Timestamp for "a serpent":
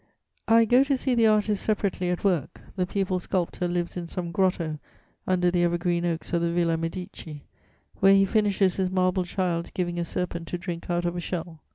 9.99-10.47